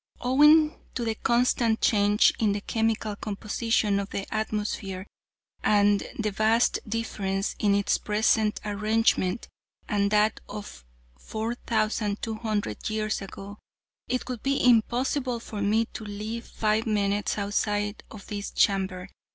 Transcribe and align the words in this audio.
"Owing 0.21 0.79
to 0.95 1.05
the 1.05 1.13
constant 1.13 1.79
change 1.79 2.33
in 2.39 2.53
the 2.53 2.61
chemical 2.61 3.15
composition 3.15 3.99
of 3.99 4.09
the 4.09 4.25
atmosphere, 4.33 5.05
and 5.63 6.01
the 6.17 6.31
vast 6.31 6.79
difference 6.89 7.55
in 7.59 7.75
its 7.75 7.99
present 7.99 8.59
arrangement 8.65 9.47
and 9.87 10.09
that 10.09 10.39
of 10.49 10.83
four 11.19 11.53
thousand 11.53 12.19
two 12.23 12.33
hundred 12.33 12.89
years 12.89 13.21
ago, 13.21 13.59
it 14.07 14.27
would 14.27 14.41
be 14.41 14.63
impossible 14.67 15.39
for 15.39 15.61
me 15.61 15.85
to 15.93 16.03
live 16.03 16.45
five 16.47 16.87
minutes 16.87 17.37
outside 17.37 18.03
of 18.09 18.25
this 18.25 18.49
chamber. 18.49 19.07